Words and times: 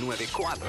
94. 0.00 0.66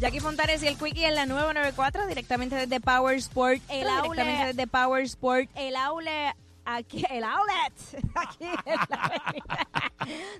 Jackie 0.00 0.20
Fontares 0.20 0.62
y 0.62 0.66
el 0.66 0.76
Quickie 0.76 1.04
en 1.04 1.14
la 1.14 1.26
nueva 1.26 1.52
94, 1.54 2.06
directamente 2.08 2.56
desde 2.56 2.80
Power 2.80 3.16
Sport, 3.18 3.62
el 3.68 3.86
directamente 3.86 4.46
desde 4.46 4.66
Power 4.66 5.04
Sport, 5.04 5.48
el 5.54 5.76
aule 5.76 6.32
aquí, 6.64 7.04
el 7.08 7.22
outlet, 7.22 8.02
aquí 8.16 8.44
en 8.44 8.74
la 8.90 9.04
avenida. 9.04 9.66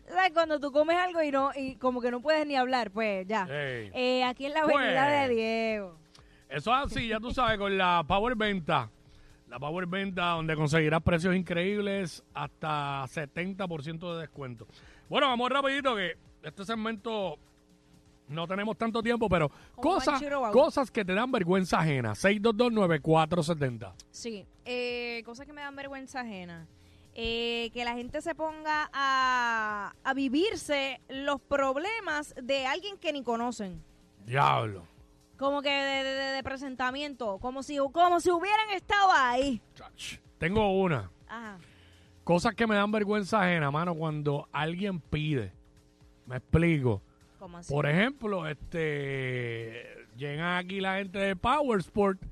¿Sabes? 0.08 0.32
Cuando 0.32 0.58
tú 0.58 0.72
comes 0.72 0.96
algo 0.96 1.22
y 1.22 1.30
no, 1.30 1.52
y 1.54 1.76
como 1.76 2.00
que 2.00 2.10
no 2.10 2.20
puedes 2.20 2.44
ni 2.46 2.56
hablar, 2.56 2.90
pues 2.90 3.24
ya. 3.28 3.46
Eh, 3.48 4.24
aquí 4.26 4.46
en 4.46 4.54
la 4.54 4.60
avenida 4.62 5.04
Pues. 5.06 5.28
de 5.28 5.34
Diego. 5.34 5.96
Eso 6.48 6.74
es 6.76 6.86
así, 6.92 7.06
ya 7.08 7.20
tú 7.20 7.30
sabes, 7.32 7.56
con 7.58 7.78
la 7.78 8.02
Power 8.06 8.34
Venta. 8.34 8.90
La 9.52 9.58
Power 9.58 9.86
Venta, 9.86 10.30
donde 10.30 10.56
conseguirás 10.56 11.02
precios 11.02 11.36
increíbles 11.36 12.24
hasta 12.32 13.02
70% 13.02 14.14
de 14.14 14.20
descuento. 14.22 14.66
Bueno, 15.10 15.26
vamos 15.28 15.50
rapidito 15.50 15.94
que 15.94 16.16
este 16.42 16.64
segmento 16.64 17.38
no 18.28 18.48
tenemos 18.48 18.78
tanto 18.78 19.02
tiempo, 19.02 19.28
pero 19.28 19.50
cosas, 19.74 20.22
cosas 20.52 20.90
que 20.90 21.04
te 21.04 21.12
dan 21.12 21.30
vergüenza 21.30 21.80
ajena. 21.80 22.12
6229470. 22.12 23.92
Sí, 24.10 24.46
eh, 24.64 25.20
cosas 25.26 25.44
que 25.44 25.52
me 25.52 25.60
dan 25.60 25.76
vergüenza 25.76 26.20
ajena. 26.20 26.66
Eh, 27.14 27.68
que 27.74 27.84
la 27.84 27.92
gente 27.92 28.22
se 28.22 28.34
ponga 28.34 28.88
a, 28.90 29.92
a 30.02 30.14
vivirse 30.14 30.98
los 31.10 31.42
problemas 31.42 32.34
de 32.42 32.64
alguien 32.64 32.96
que 32.96 33.12
ni 33.12 33.22
conocen. 33.22 33.84
Diablo. 34.24 34.86
Como 35.42 35.60
que 35.60 35.70
de, 35.70 36.04
de- 36.04 36.14
de- 36.14 36.32
de 36.36 36.42
presentamiento, 36.42 37.38
como 37.38 37.62
si, 37.62 37.76
como 37.92 38.20
si 38.20 38.30
hubieran 38.30 38.70
estado 38.70 39.10
ahí. 39.12 39.60
Chach. 39.74 40.16
Tengo 40.38 40.80
una. 40.80 41.10
Ajá. 41.28 41.58
Cosas 42.24 42.54
que 42.54 42.66
me 42.66 42.76
dan 42.76 42.90
vergüenza 42.92 43.42
ajena, 43.42 43.70
mano, 43.70 43.94
cuando 43.94 44.48
alguien 44.52 45.00
pide. 45.00 45.52
Me 46.26 46.36
explico. 46.36 47.02
Como 47.40 47.58
así. 47.58 47.72
Por 47.72 47.86
ejemplo, 47.86 48.46
este 48.48 50.06
llegan 50.16 50.58
aquí 50.58 50.80
la 50.80 50.98
gente 50.98 51.18
de 51.18 51.34
Power 51.34 51.80
Sport 51.80 52.22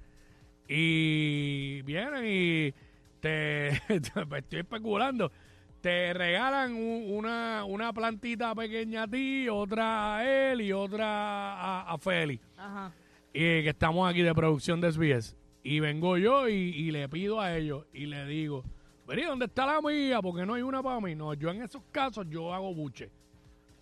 y 0.69 1.83
vienen 1.83 2.25
y 2.27 2.73
te, 3.21 3.81
te- 3.89 3.97
estoy 4.39 4.61
especulando, 4.61 5.33
te 5.81 6.13
regalan 6.13 6.75
un- 6.75 7.07
una, 7.17 7.65
una 7.65 7.93
plantita 7.93 8.55
pequeña 8.55 9.05
a 9.05 9.09
ti, 9.09 9.49
otra 9.49 10.17
a 10.19 10.51
él 10.53 10.61
y 10.61 10.73
otra 10.73 11.07
a, 11.07 11.93
a 11.93 11.99
Feli. 11.99 12.39
Ajá. 12.57 12.93
Y 13.33 13.39
que 13.63 13.69
estamos 13.71 14.09
aquí 14.11 14.23
de 14.23 14.35
producción 14.35 14.81
de 14.81 14.91
SBS. 14.93 15.37
Y 15.63 15.81
vengo 15.81 16.17
yo 16.19 16.49
y, 16.49 16.53
y 16.55 16.91
le 16.91 17.09
pido 17.09 17.41
a 17.41 17.57
ellos 17.57 17.85
y 17.93 18.07
le 18.07 18.25
digo, 18.27 18.65
vení, 19.07 19.23
¿dónde 19.23 19.45
está 19.47 19.67
la 19.67 19.81
mía? 19.81 20.21
Porque 20.23 20.45
no 20.47 20.55
hay 20.55 20.63
una 20.63 20.83
para 20.83 21.01
mí. 21.01 21.15
No, 21.15 21.35
yo 21.35 21.51
en 21.51 21.63
esos 21.63 21.83
casos 21.93 22.27
yo 22.29 22.53
hago 22.53 22.75
buche. 22.75 23.11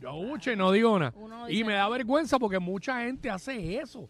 Yo 0.01 0.11
hago 0.11 0.23
buche 0.25 0.53
y 0.53 0.57
no 0.57 0.71
digo 0.71 0.99
nada. 0.99 1.13
No 1.19 1.49
Y 1.51 1.65
me 1.65 1.73
da 1.75 1.89
vergüenza 1.89 2.39
porque 2.39 2.59
mucha 2.59 3.01
gente 3.03 3.31
hace 3.31 3.79
eso. 3.79 4.09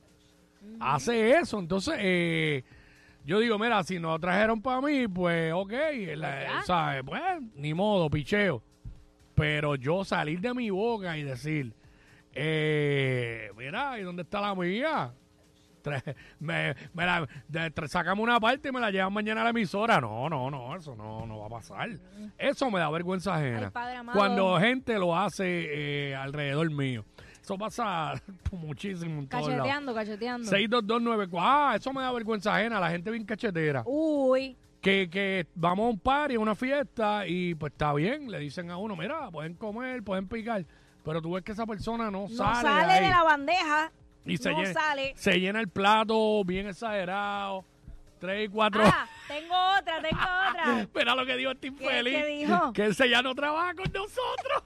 Hace 0.80 1.32
eso. 1.38 1.58
Entonces, 1.58 1.94
eh, 1.98 2.64
yo 3.28 3.38
digo, 3.40 3.58
mira, 3.58 3.82
si 3.84 3.98
no 3.98 4.18
trajeron 4.18 4.60
para 4.62 4.80
mí, 4.80 5.06
pues 5.06 5.52
ok, 5.52 5.72
la- 6.16 6.42
ya. 6.42 6.62
¿sabes? 6.62 7.02
Pues 7.04 7.22
ni 7.54 7.74
modo, 7.74 8.08
picheo. 8.08 8.62
Pero 9.34 9.76
yo 9.76 10.04
salir 10.04 10.40
de 10.40 10.54
mi 10.54 10.70
boca 10.70 11.16
y 11.18 11.22
decir, 11.22 11.74
eh, 12.32 13.50
mira, 13.56 13.98
¿y 13.98 14.02
dónde 14.02 14.22
está 14.22 14.40
la 14.40 14.54
mía? 14.54 15.12
Me, 16.38 16.74
me 16.92 17.06
la, 17.06 17.26
de- 17.48 17.72
sacame 17.88 18.20
una 18.20 18.38
parte 18.40 18.68
y 18.68 18.72
me 18.72 18.80
la 18.80 18.90
llevan 18.90 19.12
mañana 19.12 19.40
a 19.40 19.44
la 19.44 19.50
emisora. 19.50 20.00
No, 20.00 20.28
no, 20.28 20.50
no, 20.50 20.76
eso 20.76 20.94
no, 20.96 21.24
no 21.26 21.38
va 21.38 21.46
a 21.46 21.50
pasar. 21.50 21.88
Eso 22.36 22.70
me 22.70 22.78
da 22.80 22.90
vergüenza 22.90 23.36
ajena. 23.36 23.66
Ay, 23.66 23.70
Padre 23.72 23.96
amado. 23.96 24.18
Cuando 24.18 24.58
gente 24.58 24.98
lo 24.98 25.16
hace 25.16 26.10
eh, 26.10 26.14
alrededor 26.14 26.70
mío. 26.70 27.04
Eso 27.48 27.56
pasa 27.56 28.22
muchísimo 28.52 29.20
en 29.20 29.26
todos 29.26 29.48
lados. 29.48 29.56
Cacheteando, 29.56 29.94
cacheteando. 29.94 30.50
62294. 30.50 31.38
Ah, 31.40 31.76
eso 31.76 31.94
me 31.94 32.02
da 32.02 32.12
vergüenza 32.12 32.54
ajena. 32.54 32.78
La 32.78 32.90
gente 32.90 33.10
bien 33.10 33.24
cachetera. 33.24 33.82
Uy. 33.86 34.54
Que, 34.82 35.08
que 35.08 35.46
vamos 35.54 35.86
a 35.86 35.88
un 35.88 35.98
party, 35.98 36.34
a 36.34 36.40
una 36.40 36.54
fiesta 36.54 37.26
y 37.26 37.54
pues 37.54 37.72
está 37.72 37.94
bien. 37.94 38.30
Le 38.30 38.38
dicen 38.38 38.70
a 38.70 38.76
uno, 38.76 38.94
mira, 38.96 39.30
pueden 39.30 39.54
comer, 39.54 40.02
pueden 40.02 40.28
picar. 40.28 40.66
Pero 41.02 41.22
tú 41.22 41.32
ves 41.32 41.42
que 41.42 41.52
esa 41.52 41.64
persona 41.64 42.10
no, 42.10 42.28
No 42.28 42.28
sale, 42.28 42.68
sale, 42.68 43.00
de, 43.06 43.08
la 43.08 43.22
bandeja. 43.22 43.92
Y 44.26 44.36
se, 44.36 44.50
no 44.50 44.58
llena, 44.58 44.72
sale. 44.74 45.14
se 45.16 45.40
llena 45.40 45.60
el 45.60 45.68
plato 45.68 46.44
bien 46.44 46.66
exagerado. 46.66 47.64
Tres 48.18 48.44
y 48.44 48.48
cuatro. 48.50 48.82
Ah, 48.84 49.08
tengo 49.26 49.54
otra, 49.78 50.02
tengo 50.02 50.20
otra. 50.50 50.86
Mira 50.94 51.14
lo 51.14 51.24
que 51.24 51.36
dijo 51.38 51.52
este 51.52 51.68
infeliz. 51.68 52.14
qué 52.14 52.26
dijo? 52.26 52.72
Que 52.74 52.86
ese 52.88 53.08
ya 53.08 53.22
no 53.22 53.34
trabaja 53.34 53.72
con 53.72 53.90
nosotros. 53.90 54.64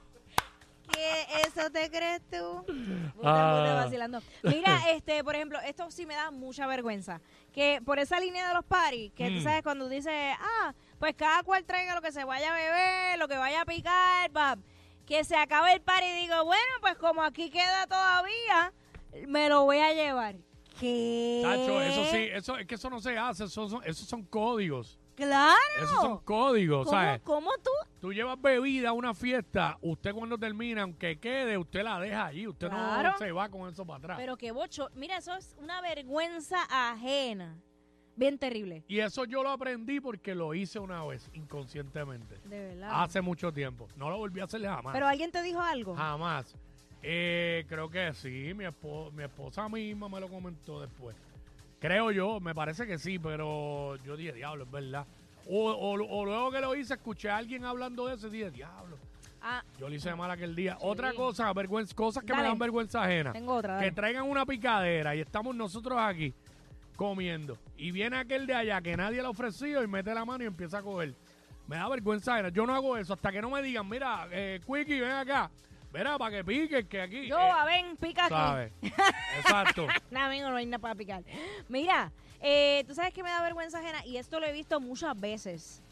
¿Qué 0.92 1.26
eso 1.46 1.70
te 1.70 1.90
crees 1.90 2.20
tú? 2.30 2.64
Ah. 3.24 3.82
vacilando. 3.84 4.20
Mira, 4.42 4.78
este, 4.90 5.22
por 5.24 5.34
ejemplo, 5.34 5.58
esto 5.60 5.90
sí 5.90 6.06
me 6.06 6.14
da 6.14 6.30
mucha 6.30 6.66
vergüenza. 6.66 7.20
Que 7.52 7.80
por 7.84 7.98
esa 7.98 8.18
línea 8.20 8.48
de 8.48 8.54
los 8.54 8.64
paris, 8.64 9.12
que 9.14 9.28
tú 9.28 9.36
Mm. 9.40 9.42
sabes 9.42 9.62
cuando 9.62 9.88
dice, 9.88 10.32
ah, 10.38 10.74
pues 10.98 11.14
cada 11.16 11.42
cual 11.42 11.64
traiga 11.64 11.94
lo 11.94 12.00
que 12.02 12.12
se 12.12 12.24
vaya 12.24 12.52
a 12.52 12.56
beber, 12.56 13.18
lo 13.18 13.28
que 13.28 13.36
vaya 13.36 13.62
a 13.62 13.64
picar, 13.64 14.30
pap, 14.30 14.58
que 15.06 15.24
se 15.24 15.36
acabe 15.36 15.72
el 15.74 15.80
party 15.82 16.06
y 16.06 16.20
digo, 16.22 16.44
bueno, 16.44 16.72
pues 16.80 16.96
como 16.96 17.22
aquí 17.22 17.50
queda 17.50 17.86
todavía, 17.86 18.72
me 19.26 19.48
lo 19.48 19.64
voy 19.64 19.78
a 19.78 19.92
llevar. 19.92 20.36
¿Qué? 20.80 21.40
Tacho, 21.44 21.82
eso 21.82 22.04
sí, 22.10 22.28
eso, 22.32 22.56
es 22.58 22.66
que 22.66 22.74
eso 22.76 22.88
no 22.90 23.00
se 23.00 23.16
hace, 23.18 23.44
eso 23.44 23.68
son, 23.68 23.82
esos 23.84 24.08
son 24.08 24.22
códigos. 24.24 24.98
Claro. 25.14 25.54
Esos 25.76 26.00
son 26.00 26.18
códigos, 26.20 26.86
¿Cómo, 26.86 26.98
¿sabes? 26.98 27.20
cómo 27.22 27.50
tú? 27.62 27.70
Tú 28.00 28.12
llevas 28.12 28.40
bebida 28.40 28.88
a 28.88 28.92
una 28.92 29.14
fiesta, 29.14 29.78
usted 29.82 30.12
cuando 30.14 30.38
termina, 30.38 30.82
aunque 30.82 31.18
quede, 31.18 31.56
usted 31.58 31.82
la 31.84 32.00
deja 32.00 32.26
allí, 32.26 32.46
usted 32.48 32.68
Claro. 32.68 33.10
no 33.12 33.18
se 33.18 33.30
va 33.32 33.48
con 33.48 33.68
eso 33.70 33.84
para 33.84 33.98
atrás. 33.98 34.18
Pero 34.18 34.36
qué 34.36 34.50
bocho. 34.52 34.88
Mira, 34.94 35.18
eso 35.18 35.34
es 35.34 35.54
una 35.60 35.80
vergüenza 35.80 36.58
ajena. 36.70 37.56
Bien 38.14 38.36
terrible. 38.38 38.84
y 38.88 38.98
eso 38.98 39.24
yo 39.24 39.42
lo 39.42 39.48
aprendí 39.50 39.98
porque 39.98 40.34
lo 40.34 40.52
hice 40.52 40.78
una 40.78 41.02
vez, 41.04 41.30
inconscientemente. 41.32 42.38
De 42.44 42.60
verdad. 42.68 42.90
Hace 43.02 43.22
mucho 43.22 43.50
tiempo. 43.52 43.88
No 43.96 44.10
lo 44.10 44.18
volví 44.18 44.40
a 44.40 44.44
hacer 44.44 44.62
jamás. 44.62 44.92
Pero 44.92 45.06
alguien 45.08 45.30
te 45.30 45.40
dijo 45.42 45.60
algo. 45.60 45.94
Jamás. 45.94 46.54
Eh, 47.02 47.64
creo 47.68 47.88
que 47.90 48.12
sí, 48.14 48.52
mi, 48.54 48.64
mi 49.12 49.22
esposa 49.24 49.68
misma 49.68 50.08
me 50.10 50.20
lo 50.20 50.28
comentó 50.28 50.80
después. 50.80 51.16
Creo 51.82 52.10
yo, 52.12 52.40
me 52.40 52.54
parece 52.54 52.86
que 52.86 52.96
sí, 52.98 53.18
pero 53.18 53.96
yo 54.04 54.16
dije, 54.16 54.32
diablo, 54.32 54.64
es 54.64 54.70
verdad. 54.70 55.04
O, 55.50 55.70
o- 55.70 56.20
o 56.20 56.24
luego 56.24 56.50
que 56.52 56.60
lo 56.60 56.74
hice, 56.76 56.94
escuché 56.94 57.28
a 57.28 57.36
alguien 57.36 57.64
hablando 57.64 58.06
de 58.06 58.14
eso 58.14 58.28
y 58.28 58.30
dije, 58.30 58.50
diablo, 58.50 58.96
Ah, 59.44 59.60
yo 59.76 59.88
le 59.88 59.96
hice 59.96 60.14
mal 60.14 60.30
aquel 60.30 60.54
día. 60.54 60.78
Otra 60.82 61.12
cosa, 61.14 61.52
vergüenza, 61.52 61.96
cosas 61.96 62.22
que 62.22 62.32
me 62.32 62.44
dan 62.44 62.56
vergüenza 62.60 63.02
ajena. 63.02 63.32
tengo 63.32 63.54
otra. 63.56 63.74
Que 63.78 63.86
dale. 63.86 63.92
traigan 63.92 64.30
una 64.30 64.46
picadera 64.46 65.16
y 65.16 65.20
estamos 65.20 65.56
nosotros 65.56 65.98
aquí 66.00 66.32
comiendo. 66.94 67.58
Y 67.76 67.90
viene 67.90 68.18
aquel 68.18 68.46
de 68.46 68.54
allá 68.54 68.80
que 68.80 68.96
nadie 68.96 69.16
le 69.20 69.26
ha 69.26 69.30
ofrecido 69.30 69.82
y 69.82 69.88
mete 69.88 70.14
la 70.14 70.24
mano 70.24 70.44
y 70.44 70.46
empieza 70.46 70.78
a 70.78 70.82
coger. 70.82 71.12
Me 71.66 71.74
da 71.74 71.88
vergüenza 71.88 72.34
ajena. 72.34 72.50
Yo 72.50 72.64
no 72.66 72.72
hago 72.74 72.96
eso 72.96 73.14
hasta 73.14 73.32
que 73.32 73.42
no 73.42 73.50
me 73.50 73.60
digan, 73.62 73.88
mira, 73.88 74.28
eh, 74.30 74.60
Quickie, 74.64 75.00
ven 75.00 75.10
acá. 75.10 75.50
Verá, 75.92 76.16
para 76.18 76.36
que 76.36 76.44
piques, 76.44 76.86
que 76.86 77.00
aquí. 77.02 77.26
Yo, 77.26 77.38
eh, 77.38 77.50
a 77.50 77.64
ven, 77.66 77.96
pica 77.98 78.24
aquí. 78.24 78.34
¿sabes? 78.34 78.72
Exacto. 79.36 79.86
Nada, 80.10 80.26
amigo, 80.26 80.48
no 80.48 80.56
hay 80.56 80.66
nada 80.66 80.78
para 80.80 80.94
picar. 80.94 81.22
Mira, 81.68 82.10
eh, 82.40 82.84
tú 82.88 82.94
sabes 82.94 83.12
que 83.12 83.22
me 83.22 83.28
da 83.28 83.42
vergüenza 83.42 83.78
ajena 83.78 84.04
y 84.06 84.16
esto 84.16 84.40
lo 84.40 84.46
he 84.46 84.52
visto 84.52 84.80
muchas 84.80 85.18
veces. 85.20 85.82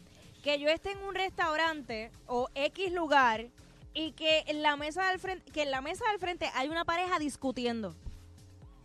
Que 0.43 0.59
yo 0.59 0.69
esté 0.71 0.93
en 0.93 0.99
un 1.03 1.15
restaurante 1.15 2.11
o 2.27 2.49
X 2.55 2.93
lugar 2.93 3.47
y 3.93 4.13
que 4.13 4.45
en 4.47 4.63
la 4.63 4.77
mesa 4.77 5.07
del 5.11 5.19
frente, 5.19 5.51
que 5.53 5.63
en 5.65 5.71
la 5.71 5.83
mesa 5.83 6.05
del 6.11 6.19
frente 6.19 6.51
hay 6.55 6.69
una 6.69 6.85
pareja 6.87 7.19
discutiendo 7.19 7.95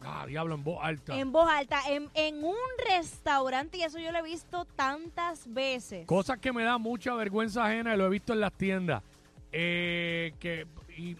Ah, 0.07 0.25
diablo, 0.27 0.53
en 0.55 0.63
voz 0.63 0.79
alta. 0.83 1.17
en 1.17 1.31
voz 1.31 1.49
alta 1.49 1.79
en, 1.89 2.09
en 2.13 2.43
un 2.43 2.55
restaurante 2.87 3.77
y 3.77 3.83
eso 3.83 3.97
yo 3.97 4.11
lo 4.11 4.19
he 4.19 4.21
visto 4.23 4.65
tantas 4.75 5.51
veces. 5.51 6.05
Cosas 6.05 6.37
que 6.39 6.51
me 6.51 6.63
da 6.63 6.77
mucha 6.77 7.13
vergüenza 7.15 7.65
ajena 7.65 7.95
y 7.95 7.97
lo 7.97 8.05
he 8.05 8.09
visto 8.09 8.33
en 8.33 8.41
las 8.41 8.53
tiendas. 8.53 9.01
Eh, 9.51 10.33
que 10.39 10.65
y 10.97 11.15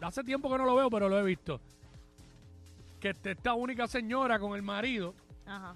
hace 0.00 0.22
tiempo 0.24 0.50
que 0.50 0.58
no 0.58 0.64
lo 0.64 0.74
veo, 0.74 0.90
pero 0.90 1.08
lo 1.08 1.18
he 1.18 1.22
visto. 1.22 1.60
Que 3.00 3.10
esté 3.10 3.32
esta 3.32 3.54
única 3.54 3.86
señora 3.86 4.38
con 4.38 4.54
el 4.54 4.62
marido. 4.62 5.14
Ajá. 5.46 5.74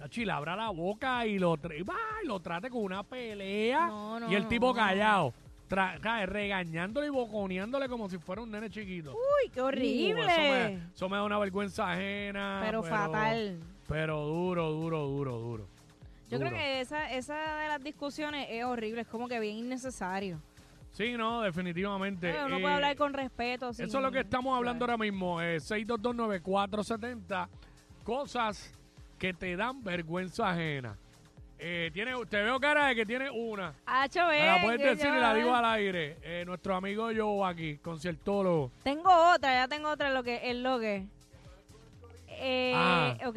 La 0.00 0.08
chila 0.08 0.36
abra 0.36 0.54
la 0.56 0.68
boca 0.70 1.24
y 1.26 1.38
lo, 1.38 1.56
tra- 1.56 1.78
y 1.78 1.82
va, 1.82 1.94
y 2.22 2.26
lo 2.26 2.40
trate 2.40 2.68
con 2.68 2.82
una 2.82 3.02
pelea. 3.02 3.86
No, 3.86 4.20
no, 4.20 4.30
y 4.30 4.34
el 4.34 4.46
tipo 4.48 4.68
no. 4.68 4.74
callado. 4.74 5.32
tra- 5.70 5.98
cae, 6.00 6.26
regañándole 6.26 7.06
y 7.06 7.10
boconeándole 7.10 7.88
como 7.88 8.10
si 8.10 8.18
fuera 8.18 8.42
un 8.42 8.50
nene 8.50 8.68
chiquito. 8.68 9.12
Uy, 9.12 9.50
qué 9.50 9.62
Uh, 9.62 9.66
horrible. 9.66 10.20
eso, 10.26 10.40
me, 10.40 10.74
eso 10.94 11.08
me 11.08 11.16
da 11.16 11.22
una 11.24 11.38
vergüenza 11.38 11.90
ajena. 11.92 12.60
pero, 12.64 12.82
fatal. 12.82 13.58
Pero 13.88 14.26
duro, 14.26 14.70
duro, 14.72 15.06
duro, 15.06 15.38
duro. 15.38 15.66
Yo 16.30 16.38
creo 16.38 16.50
que 16.52 16.80
esa, 16.80 17.10
esa 17.12 17.34
de 17.60 17.68
las 17.68 17.82
discusiones 17.82 18.48
es 18.50 18.64
horrible, 18.64 19.02
es 19.02 19.06
como 19.06 19.28
que 19.28 19.38
bien 19.40 19.56
innecesario. 19.56 20.38
Sí, 20.94 21.16
no, 21.16 21.42
definitivamente. 21.42 22.30
Eh, 22.30 22.44
uno 22.46 22.56
Eh, 22.56 22.60
puede 22.62 22.74
hablar 22.74 22.96
con 22.96 23.12
respeto. 23.12 23.72
sin- 23.72 23.84
Eso 23.86 23.98
es 23.98 24.02
lo 24.04 24.10
que 24.12 24.20
estamos 24.20 24.56
hablando 24.56 24.84
ahora 24.84 24.96
mismo. 24.96 25.42
Eh, 25.42 25.58
6229470. 25.60 27.48
Cosas 28.04 28.72
que 29.18 29.34
te 29.34 29.56
dan 29.56 29.82
vergüenza 29.84 30.50
ajena. 30.50 30.96
Eh, 31.58 31.90
tiene, 31.94 32.12
te 32.28 32.42
veo 32.42 32.60
cara 32.60 32.86
de 32.88 32.94
que 32.94 33.06
tiene 33.06 33.30
una. 33.30 33.74
Hacho, 33.86 34.26
Me 34.28 34.44
la 34.46 34.60
puedes 34.62 34.80
decir 34.98 35.12
y 35.16 35.20
la 35.20 35.34
digo 35.34 35.54
al 35.54 35.64
aire. 35.64 36.16
Eh, 36.22 36.44
nuestro 36.46 36.74
amigo 36.76 37.08
Joe 37.16 37.48
aquí, 37.50 37.78
conciertólogo. 37.78 38.70
Tengo 38.82 39.10
otra, 39.34 39.52
ya 39.54 39.68
tengo 39.68 39.88
otra 39.88 40.10
lo 40.10 40.22
que, 40.22 40.50
en 40.50 40.62
lo 40.62 40.78
que. 40.78 41.06
Eh, 42.28 42.72
Ah. 42.74 43.16
ok. 43.26 43.36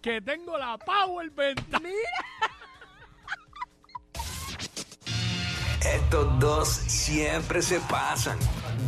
que 0.00 0.20
tengo 0.20 0.58
la 0.58 0.78
power 0.78 1.30
venta. 1.30 1.80
Estos 5.84 6.38
dos 6.40 6.68
siempre 6.68 7.62
se 7.62 7.80
pasan. 7.80 8.38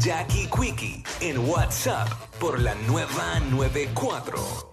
Jackie 0.01 0.49
Quickie 0.49 1.03
en 1.21 1.39
WhatsApp 1.49 2.09
por 2.39 2.59
la 2.61 2.75
nueva 2.87 3.41
94. 3.51 4.70